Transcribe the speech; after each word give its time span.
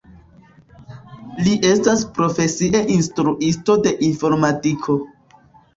Li 1.47 1.53
estas 1.73 2.03
profesie 2.17 2.83
instruisto 2.97 3.81
de 3.87 3.97
informadiko. 4.13 5.03